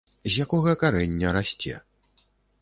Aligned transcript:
З 0.27 0.45
якога 0.45 0.73
карэння 0.83 1.35
расце. 1.39 1.75